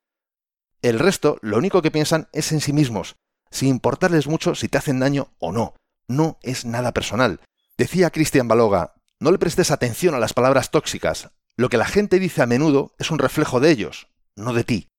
El 0.82 1.00
resto, 1.00 1.38
lo 1.42 1.58
único 1.58 1.82
que 1.82 1.90
piensan 1.90 2.28
es 2.34 2.52
en 2.52 2.60
sí 2.60 2.74
mismos, 2.74 3.16
sin 3.50 3.70
importarles 3.70 4.28
mucho 4.28 4.56
si 4.56 4.68
te 4.68 4.78
hacen 4.78 5.00
daño 5.00 5.30
o 5.40 5.54
no. 5.54 5.74
No 6.10 6.38
es 6.42 6.66
nada 6.66 6.92
personal. 6.92 7.40
Decía 7.78 8.10
Cristian 8.10 8.50
Baloga, 8.50 8.96
no 9.22 9.32
le 9.32 9.40
prestes 9.40 9.72
atención 9.72 10.16
a 10.16 10.20
las 10.20 10.34
palabras 10.34 10.70
tóxicas. 10.70 11.30
Lo 11.56 11.70
que 11.70 11.78
la 11.78 11.86
gente 11.86 12.20
dice 12.20 12.42
a 12.42 12.46
menudo 12.46 12.94
es 13.00 13.10
un 13.10 13.18
reflejo 13.18 13.62
de 13.62 13.72
ellos, 13.72 14.10
no 14.36 14.52
de 14.52 14.66
ti. 14.66 14.90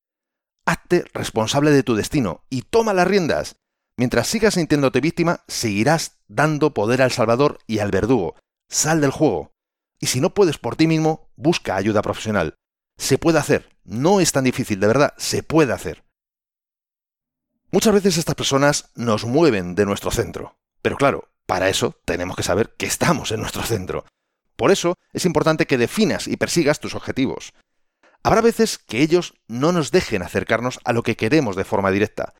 Hazte 0.65 1.05
responsable 1.13 1.73
de 1.73 1.83
tu 1.83 1.95
destino 1.95 2.47
y 2.49 2.63
toma 2.63 2.95
las 2.95 3.07
riendas. 3.07 3.57
Mientras 3.99 4.29
sigas 4.29 4.55
sintiéndote 4.55 5.03
víctima, 5.03 5.45
seguirás 5.47 6.23
dando 6.27 6.73
poder 6.73 7.03
al 7.03 7.13
Salvador 7.13 7.59
y 7.67 7.81
al 7.81 7.91
verdugo. 7.91 8.35
Sal 8.71 9.03
del 9.03 9.11
juego. 9.11 9.53
Y 10.01 10.07
si 10.07 10.21
no 10.21 10.35
puedes 10.35 10.59
por 10.59 10.77
ti 10.77 10.87
mismo, 10.87 11.31
busca 11.37 11.77
ayuda 11.77 12.03
profesional. 12.03 12.55
Se 12.97 13.19
puede 13.19 13.39
hacer. 13.39 13.77
No 13.85 14.21
es 14.21 14.33
tan 14.33 14.45
difícil, 14.45 14.81
de 14.81 14.87
verdad, 14.87 15.15
se 15.17 15.43
puede 15.43 15.73
hacer. 15.73 16.05
Muchas 17.71 17.93
veces 17.93 18.17
estas 18.17 18.35
personas 18.35 18.91
nos 18.95 19.25
mueven 19.25 19.75
de 19.75 19.85
nuestro 19.85 20.11
centro. 20.11 20.59
Pero 20.83 20.97
claro, 20.97 21.29
para 21.47 21.69
eso 21.69 21.95
tenemos 22.05 22.37
que 22.37 22.43
saber 22.43 22.75
que 22.77 22.87
estamos 22.87 23.33
en 23.33 23.41
nuestro 23.41 23.63
centro. 23.63 24.05
Por 24.57 24.71
eso 24.71 24.95
es 25.13 25.25
importante 25.25 25.67
que 25.67 25.79
definas 25.79 26.29
y 26.29 26.37
persigas 26.37 26.81
tus 26.81 26.95
objetivos. 26.95 27.53
Habrá 28.23 28.41
veces 28.41 28.79
que 28.79 29.01
ellos 29.03 29.35
no 29.47 29.73
nos 29.73 29.91
dejen 29.91 30.23
acercarnos 30.23 30.81
a 30.85 30.93
lo 30.93 31.03
que 31.03 31.17
queremos 31.17 31.57
de 31.57 31.65
forma 31.65 31.91
directa. 31.91 32.35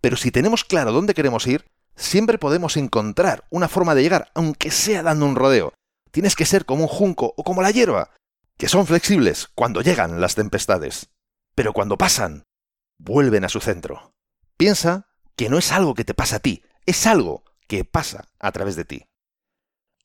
Pero 0.00 0.16
si 0.16 0.30
tenemos 0.30 0.64
claro 0.64 0.92
dónde 0.92 1.14
queremos 1.14 1.46
ir, 1.46 1.64
siempre 1.96 2.38
podemos 2.38 2.76
encontrar 2.76 3.44
una 3.50 3.68
forma 3.68 3.94
de 3.94 4.02
llegar, 4.02 4.30
aunque 4.34 4.70
sea 4.70 5.02
dando 5.02 5.26
un 5.26 5.36
rodeo. 5.36 5.72
Tienes 6.12 6.36
que 6.36 6.46
ser 6.46 6.66
como 6.66 6.84
un 6.84 6.88
junco 6.88 7.34
o 7.36 7.42
como 7.42 7.62
la 7.62 7.70
hierba, 7.70 8.10
que 8.58 8.68
son 8.68 8.86
flexibles 8.86 9.48
cuando 9.54 9.80
llegan 9.80 10.20
las 10.20 10.34
tempestades. 10.34 11.10
Pero 11.54 11.72
cuando 11.72 11.98
pasan, 11.98 12.44
vuelven 12.98 13.44
a 13.44 13.48
su 13.48 13.60
centro. 13.60 14.12
Piensa 14.56 15.08
que 15.36 15.48
no 15.48 15.58
es 15.58 15.72
algo 15.72 15.94
que 15.94 16.04
te 16.04 16.14
pasa 16.14 16.36
a 16.36 16.40
ti, 16.40 16.62
es 16.86 17.06
algo 17.06 17.44
que 17.66 17.84
pasa 17.84 18.28
a 18.38 18.52
través 18.52 18.76
de 18.76 18.84
ti. 18.84 19.04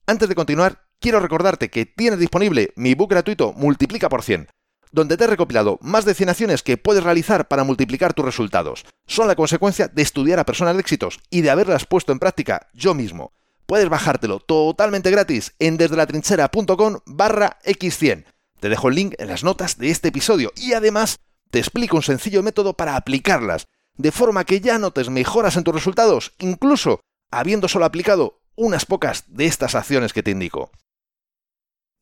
Antes 0.06 0.30
de 0.30 0.34
continuar, 0.34 0.86
quiero 0.98 1.20
recordarte 1.20 1.68
que 1.68 1.84
tienes 1.84 2.18
disponible 2.18 2.72
mi 2.74 2.94
book 2.94 3.10
gratuito 3.10 3.52
Multiplica 3.52 4.08
por 4.08 4.22
100, 4.22 4.48
donde 4.90 5.18
te 5.18 5.24
he 5.24 5.26
recopilado 5.26 5.78
más 5.82 6.06
de 6.06 6.14
100 6.14 6.30
acciones 6.30 6.62
que 6.62 6.78
puedes 6.78 7.04
realizar 7.04 7.48
para 7.48 7.64
multiplicar 7.64 8.14
tus 8.14 8.24
resultados. 8.24 8.86
Son 9.06 9.28
la 9.28 9.36
consecuencia 9.36 9.88
de 9.88 10.00
estudiar 10.00 10.38
a 10.38 10.46
personas 10.46 10.74
de 10.74 10.80
éxitos 10.80 11.20
y 11.28 11.42
de 11.42 11.50
haberlas 11.50 11.84
puesto 11.84 12.12
en 12.12 12.18
práctica 12.18 12.68
yo 12.72 12.94
mismo. 12.94 13.32
Puedes 13.68 13.90
bajártelo 13.90 14.40
totalmente 14.40 15.10
gratis 15.10 15.54
en 15.58 15.76
desdelatrinchera.com 15.76 17.00
barra 17.04 17.58
x100. 17.66 18.24
Te 18.60 18.70
dejo 18.70 18.88
el 18.88 18.94
link 18.94 19.14
en 19.18 19.28
las 19.28 19.44
notas 19.44 19.76
de 19.76 19.90
este 19.90 20.08
episodio 20.08 20.52
y 20.56 20.72
además 20.72 21.18
te 21.50 21.58
explico 21.58 21.96
un 21.96 22.02
sencillo 22.02 22.42
método 22.42 22.72
para 22.72 22.96
aplicarlas 22.96 23.66
de 23.98 24.10
forma 24.10 24.44
que 24.44 24.62
ya 24.62 24.78
notes 24.78 25.10
mejoras 25.10 25.58
en 25.58 25.64
tus 25.64 25.74
resultados, 25.74 26.32
incluso 26.38 27.00
habiendo 27.30 27.68
solo 27.68 27.84
aplicado 27.84 28.40
unas 28.56 28.86
pocas 28.86 29.24
de 29.26 29.44
estas 29.44 29.74
acciones 29.74 30.14
que 30.14 30.22
te 30.22 30.30
indico. 30.30 30.70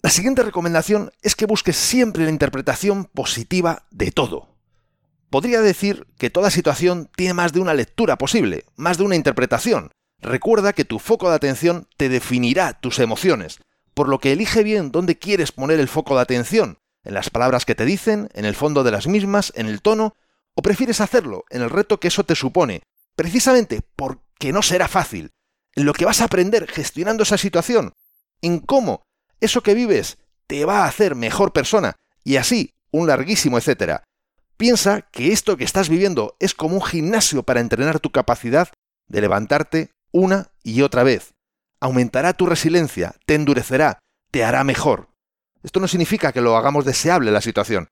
La 0.03 0.11
siguiente 0.11 0.45
recomendación 0.45 1.11
es 1.21 1.35
que 1.35 1.47
busques 1.47 1.77
siempre 1.77 2.23
la 2.23 2.31
interpretación 2.31 3.07
positiva 3.07 3.89
de 3.91 4.13
todo. 4.13 4.55
Podría 5.31 5.61
decir 5.63 6.07
que 6.17 6.31
toda 6.31 6.53
situación 6.53 7.11
tiene 7.17 7.35
más 7.35 7.53
de 7.53 7.59
una 7.59 7.75
lectura 7.75 8.19
posible, 8.19 8.67
más 8.77 8.99
de 8.99 9.03
una 9.03 9.17
interpretación. 9.17 9.91
Recuerda 10.27 10.73
que 10.73 10.85
tu 10.85 10.99
foco 10.99 11.31
de 11.31 11.37
atención 11.37 11.89
te 11.97 12.09
definirá 12.09 12.73
tus 12.75 12.99
emociones, 12.99 13.61
por 13.95 14.09
lo 14.09 14.19
que 14.19 14.33
elige 14.33 14.65
bien 14.65 14.91
dónde 14.91 15.19
quieres 15.19 15.53
poner 15.53 15.79
el 15.79 15.87
foco 15.87 16.17
de 16.17 16.23
atención, 16.23 16.79
en 17.05 17.15
las 17.15 17.31
palabras 17.31 17.65
que 17.65 17.77
te 17.77 17.85
dicen, 17.85 18.29
en 18.35 18.45
el 18.45 18.57
fondo 18.57 18.83
de 18.83 18.91
las 18.91 19.07
mismas, 19.07 19.53
en 19.55 19.67
el 19.67 19.81
tono 19.81 20.17
¿O 20.57 20.63
prefieres 20.63 21.01
hacerlo 21.01 21.45
en 21.51 21.63
el 21.63 21.71
reto 21.71 22.01
que 22.01 22.09
eso 22.09 22.25
te 22.25 22.35
supone? 22.35 22.83
Precisamente 23.15 23.83
porque 23.95 24.53
no 24.53 24.63
será 24.63 24.89
fácil. 24.89 25.31
En 25.75 25.85
lo 25.85 25.93
que 25.93 26.07
vas 26.07 26.21
a 26.21 26.25
aprender 26.25 26.67
gestionando 26.67 27.23
esa 27.23 27.37
situación. 27.37 27.93
En 28.41 28.59
cómo 28.61 29.03
eso 29.41 29.63
que 29.63 29.75
vives 29.75 30.17
te 30.47 30.65
va 30.65 30.79
a 30.79 30.89
hacer 30.89 31.15
mejor 31.15 31.53
persona. 31.53 31.95
Y 32.25 32.37
así, 32.37 32.73
un 32.91 33.07
larguísimo 33.07 33.59
etcétera. 33.59 34.05
Piensa 34.57 35.03
que 35.03 35.33
esto 35.33 35.59
que 35.59 35.65
estás 35.65 35.91
viviendo 35.91 36.37
es 36.41 36.55
como 36.55 36.77
un 36.77 36.83
gimnasio 36.83 37.43
para 37.43 37.61
entrenar 37.61 38.01
tu 38.01 38.11
capacidad 38.11 38.71
de 39.09 39.21
levantarte 39.21 39.91
una 40.17 40.51
y 40.63 40.83
otra 40.83 41.03
vez. 41.03 41.35
Aumentará 41.81 42.33
tu 42.33 42.47
resiliencia, 42.47 43.15
te 43.27 43.35
endurecerá, 43.35 43.99
te 44.31 44.45
hará 44.45 44.65
mejor. 44.65 45.11
Esto 45.63 45.81
no 45.81 45.89
significa 45.89 46.33
que 46.33 46.41
lo 46.41 46.57
hagamos 46.57 46.85
deseable 46.85 47.31
la 47.31 47.41
situación. 47.41 47.89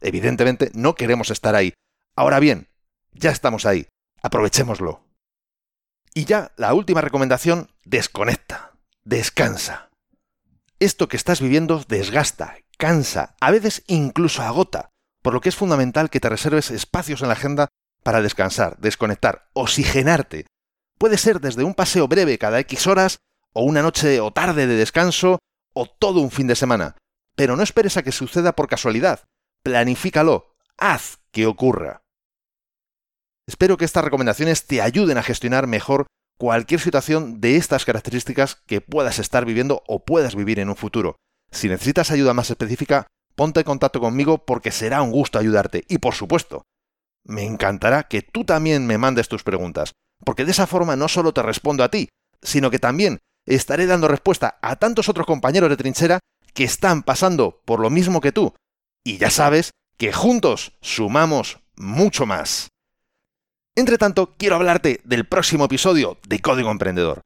Evidentemente 0.00 0.70
no 0.74 0.94
queremos 0.94 1.30
estar 1.30 1.54
ahí, 1.54 1.72
Ahora 2.16 2.40
bien, 2.40 2.68
ya 3.12 3.30
estamos 3.30 3.66
ahí, 3.66 3.88
aprovechémoslo. 4.22 5.04
Y 6.14 6.24
ya 6.24 6.52
la 6.56 6.72
última 6.72 7.02
recomendación, 7.02 7.70
desconecta, 7.84 8.72
descansa. 9.04 9.90
Esto 10.80 11.08
que 11.08 11.18
estás 11.18 11.42
viviendo 11.42 11.84
desgasta, 11.86 12.56
cansa, 12.78 13.36
a 13.38 13.50
veces 13.50 13.84
incluso 13.86 14.42
agota, 14.42 14.88
por 15.22 15.34
lo 15.34 15.42
que 15.42 15.50
es 15.50 15.56
fundamental 15.56 16.08
que 16.08 16.20
te 16.20 16.30
reserves 16.30 16.70
espacios 16.70 17.20
en 17.20 17.28
la 17.28 17.34
agenda 17.34 17.68
para 18.02 18.22
descansar, 18.22 18.78
desconectar, 18.78 19.50
oxigenarte. 19.52 20.46
Puede 20.98 21.18
ser 21.18 21.40
desde 21.40 21.64
un 21.64 21.74
paseo 21.74 22.08
breve 22.08 22.38
cada 22.38 22.58
X 22.60 22.86
horas, 22.86 23.18
o 23.52 23.62
una 23.62 23.82
noche 23.82 24.20
o 24.20 24.30
tarde 24.32 24.66
de 24.66 24.76
descanso, 24.76 25.38
o 25.74 25.86
todo 25.86 26.20
un 26.20 26.30
fin 26.30 26.46
de 26.46 26.56
semana. 26.56 26.96
Pero 27.34 27.56
no 27.56 27.62
esperes 27.62 27.96
a 27.96 28.02
que 28.02 28.12
suceda 28.12 28.52
por 28.52 28.68
casualidad. 28.68 29.24
Planifícalo, 29.62 30.54
haz 30.78 31.18
que 31.30 31.46
ocurra. 31.46 32.02
Espero 33.46 33.76
que 33.76 33.84
estas 33.84 34.04
recomendaciones 34.04 34.66
te 34.66 34.80
ayuden 34.80 35.18
a 35.18 35.22
gestionar 35.22 35.66
mejor 35.66 36.06
cualquier 36.38 36.80
situación 36.80 37.40
de 37.40 37.56
estas 37.56 37.84
características 37.84 38.56
que 38.66 38.80
puedas 38.80 39.18
estar 39.18 39.44
viviendo 39.44 39.82
o 39.86 40.04
puedas 40.04 40.34
vivir 40.34 40.58
en 40.60 40.68
un 40.68 40.76
futuro. 40.76 41.16
Si 41.50 41.68
necesitas 41.68 42.10
ayuda 42.10 42.34
más 42.34 42.50
específica, 42.50 43.06
ponte 43.34 43.60
en 43.60 43.64
contacto 43.64 44.00
conmigo 44.00 44.44
porque 44.44 44.70
será 44.70 45.02
un 45.02 45.12
gusto 45.12 45.38
ayudarte. 45.38 45.84
Y 45.88 45.98
por 45.98 46.14
supuesto, 46.14 46.62
me 47.24 47.44
encantará 47.44 48.04
que 48.04 48.22
tú 48.22 48.44
también 48.44 48.86
me 48.86 48.98
mandes 48.98 49.28
tus 49.28 49.42
preguntas, 49.42 49.92
porque 50.24 50.44
de 50.44 50.52
esa 50.52 50.66
forma 50.66 50.96
no 50.96 51.08
solo 51.08 51.32
te 51.32 51.42
respondo 51.42 51.84
a 51.84 51.90
ti, 51.90 52.08
sino 52.42 52.70
que 52.70 52.78
también 52.78 53.20
estaré 53.46 53.86
dando 53.86 54.08
respuesta 54.08 54.58
a 54.62 54.76
tantos 54.76 55.08
otros 55.08 55.26
compañeros 55.26 55.70
de 55.70 55.76
trinchera 55.76 56.20
que 56.54 56.64
están 56.64 57.02
pasando 57.02 57.62
por 57.64 57.80
lo 57.80 57.90
mismo 57.90 58.20
que 58.20 58.32
tú. 58.32 58.54
Y 59.04 59.18
ya 59.18 59.30
sabes 59.30 59.70
que 59.96 60.12
juntos 60.12 60.72
sumamos 60.80 61.58
mucho 61.76 62.26
más. 62.26 62.68
Entre 63.76 63.98
tanto, 63.98 64.34
quiero 64.38 64.56
hablarte 64.56 65.00
del 65.04 65.26
próximo 65.26 65.66
episodio 65.66 66.18
de 66.26 66.40
Código 66.40 66.70
Emprendedor. 66.70 67.20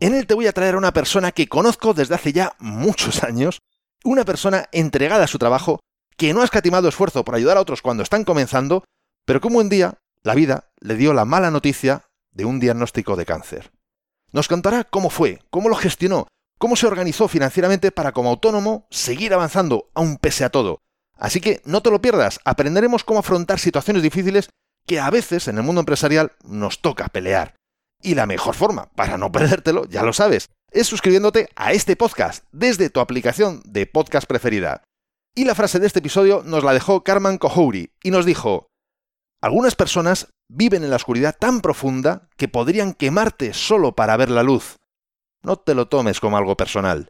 En 0.00 0.14
él 0.14 0.26
te 0.26 0.34
voy 0.34 0.48
a 0.48 0.52
traer 0.52 0.74
a 0.74 0.78
una 0.78 0.92
persona 0.92 1.30
que 1.30 1.48
conozco 1.48 1.94
desde 1.94 2.16
hace 2.16 2.32
ya 2.32 2.56
muchos 2.58 3.22
años, 3.22 3.60
una 4.04 4.24
persona 4.24 4.68
entregada 4.72 5.24
a 5.24 5.28
su 5.28 5.38
trabajo, 5.38 5.78
que 6.16 6.34
no 6.34 6.42
ha 6.42 6.44
escatimado 6.44 6.88
esfuerzo 6.88 7.24
por 7.24 7.36
ayudar 7.36 7.56
a 7.56 7.60
otros 7.60 7.82
cuando 7.82 8.02
están 8.02 8.24
comenzando, 8.24 8.84
pero 9.24 9.40
como 9.40 9.60
un 9.60 9.68
día 9.68 9.98
la 10.24 10.34
vida 10.34 10.70
le 10.80 10.96
dio 10.96 11.12
la 11.12 11.24
mala 11.24 11.50
noticia 11.52 12.04
de 12.32 12.44
un 12.44 12.60
diagnóstico 12.60 13.16
de 13.16 13.26
cáncer. 13.26 13.72
Nos 14.32 14.48
contará 14.48 14.84
cómo 14.84 15.10
fue, 15.10 15.40
cómo 15.50 15.68
lo 15.68 15.76
gestionó, 15.76 16.26
cómo 16.58 16.76
se 16.76 16.86
organizó 16.86 17.28
financieramente 17.28 17.90
para 17.92 18.12
como 18.12 18.30
autónomo 18.30 18.86
seguir 18.90 19.34
avanzando 19.34 19.90
aún 19.94 20.16
pese 20.16 20.44
a 20.44 20.50
todo. 20.50 20.78
Así 21.16 21.40
que 21.40 21.60
no 21.64 21.82
te 21.82 21.90
lo 21.90 22.00
pierdas, 22.00 22.40
aprenderemos 22.44 23.04
cómo 23.04 23.20
afrontar 23.20 23.58
situaciones 23.58 24.02
difíciles 24.02 24.48
que 24.86 24.98
a 24.98 25.10
veces 25.10 25.48
en 25.48 25.58
el 25.58 25.62
mundo 25.62 25.80
empresarial 25.80 26.32
nos 26.44 26.80
toca 26.80 27.08
pelear. 27.08 27.54
Y 28.02 28.14
la 28.14 28.26
mejor 28.26 28.54
forma 28.54 28.90
para 28.96 29.18
no 29.18 29.30
perdértelo, 29.30 29.84
ya 29.86 30.02
lo 30.02 30.12
sabes, 30.12 30.48
es 30.72 30.86
suscribiéndote 30.86 31.48
a 31.54 31.72
este 31.72 31.96
podcast 31.96 32.44
desde 32.50 32.90
tu 32.90 33.00
aplicación 33.00 33.62
de 33.64 33.86
podcast 33.86 34.26
preferida. 34.26 34.82
Y 35.34 35.44
la 35.44 35.54
frase 35.54 35.78
de 35.78 35.86
este 35.86 36.00
episodio 36.00 36.42
nos 36.44 36.64
la 36.64 36.74
dejó 36.74 37.04
Carmen 37.04 37.38
Kohouri 37.38 37.92
y 38.02 38.10
nos 38.10 38.26
dijo, 38.26 38.66
algunas 39.42 39.74
personas 39.74 40.28
viven 40.48 40.84
en 40.84 40.90
la 40.90 40.96
oscuridad 40.96 41.36
tan 41.38 41.60
profunda 41.60 42.28
que 42.36 42.48
podrían 42.48 42.94
quemarte 42.94 43.52
solo 43.52 43.94
para 43.96 44.16
ver 44.16 44.30
la 44.30 44.44
luz. 44.44 44.76
No 45.42 45.56
te 45.56 45.74
lo 45.74 45.88
tomes 45.88 46.20
como 46.20 46.36
algo 46.36 46.56
personal. 46.56 47.08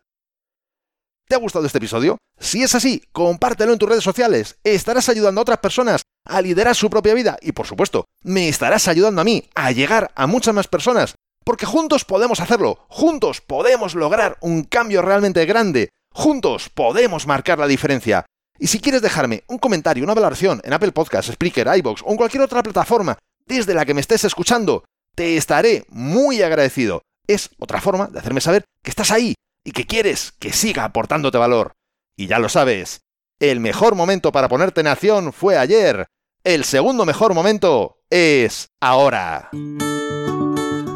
¿Te 1.28 1.34
ha 1.34 1.38
gustado 1.38 1.66
este 1.66 1.78
episodio? 1.78 2.16
Si 2.38 2.62
es 2.62 2.74
así, 2.74 3.02
compártelo 3.12 3.72
en 3.72 3.78
tus 3.78 3.88
redes 3.88 4.02
sociales. 4.02 4.58
Estarás 4.64 5.10
ayudando 5.10 5.40
a 5.40 5.42
otras 5.42 5.58
personas 5.58 6.02
a 6.24 6.40
liderar 6.40 6.74
su 6.74 6.88
propia 6.88 7.14
vida 7.14 7.36
y, 7.42 7.52
por 7.52 7.66
supuesto, 7.66 8.06
me 8.22 8.48
estarás 8.48 8.88
ayudando 8.88 9.20
a 9.20 9.24
mí 9.24 9.48
a 9.54 9.70
llegar 9.70 10.10
a 10.14 10.26
muchas 10.26 10.54
más 10.54 10.68
personas. 10.68 11.14
Porque 11.44 11.66
juntos 11.66 12.04
podemos 12.04 12.40
hacerlo, 12.40 12.86
juntos 12.88 13.40
podemos 13.40 13.94
lograr 13.94 14.38
un 14.40 14.64
cambio 14.64 15.02
realmente 15.02 15.44
grande, 15.44 15.90
juntos 16.12 16.70
podemos 16.70 17.26
marcar 17.26 17.58
la 17.58 17.66
diferencia. 17.66 18.24
Y 18.62 18.69
si 18.69 18.78
quieres 18.78 19.02
dejarme 19.02 19.42
un 19.49 19.59
comentario, 19.59 20.04
una 20.04 20.14
valoración 20.14 20.61
en 20.62 20.73
Apple 20.73 20.92
Podcasts, 20.92 21.33
Spreaker, 21.33 21.66
iBox 21.78 22.02
o 22.07 22.12
en 22.12 22.16
cualquier 22.16 22.45
otra 22.45 22.62
plataforma 22.62 23.19
desde 23.45 23.75
la 23.75 23.85
que 23.85 23.92
me 23.92 24.00
estés 24.00 24.23
escuchando, 24.23 24.85
te 25.16 25.37
estaré 25.37 25.85
muy 25.88 26.42
agradecido. 26.42 27.02
es 27.26 27.50
otra 27.59 27.81
forma 27.81 28.07
de 28.07 28.21
hacerme 28.21 28.40
saber 28.40 28.64
que 28.85 28.90
estás 28.90 29.11
ahí 29.11 29.35
y 29.64 29.73
que 29.73 29.85
quieres 29.85 30.35
que 30.38 30.52
siga 30.52 30.85
aportándote 30.85 31.38
valor. 31.38 31.73
Y 32.16 32.28
ya 32.28 32.38
lo 32.38 32.49
sabes, 32.49 33.00
el 33.40 33.59
mejor 33.59 33.97
momento 33.97 34.31
para 34.31 34.49
ponerte 34.49 34.81
en 34.81 34.87
acción 34.87 35.33
fue 35.33 35.59
ayer. 35.59 36.07
El 36.45 36.62
segundo 36.62 37.04
mejor 37.04 37.35
momento 37.35 37.99
es 38.11 38.69
ahora. 38.81 39.50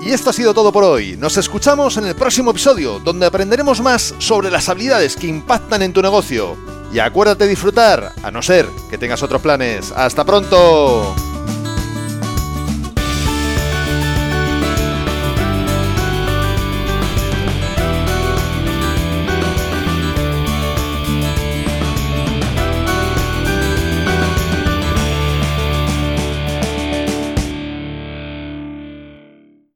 Y 0.05 0.13
esto 0.13 0.31
ha 0.31 0.33
sido 0.33 0.55
todo 0.55 0.71
por 0.71 0.85
hoy. 0.85 1.17
Nos 1.17 1.37
escuchamos 1.37 1.97
en 1.97 2.07
el 2.07 2.15
próximo 2.15 2.53
episodio, 2.53 3.01
donde 3.01 3.27
aprenderemos 3.27 3.81
más 3.81 4.15
sobre 4.19 4.53
las 4.53 4.69
habilidades 4.69 5.17
que 5.17 5.27
impactan 5.27 5.83
en 5.83 5.93
tu 5.93 6.01
negocio. 6.01 6.76
Y 6.93 6.99
acuérdate 6.99 7.47
disfrutar, 7.47 8.13
a 8.23 8.31
no 8.31 8.43
ser 8.43 8.67
que 8.91 8.99
tengas 8.99 9.23
otros 9.23 9.43
planes. 9.43 9.93
¡Hasta 9.93 10.25
pronto! 10.25 11.15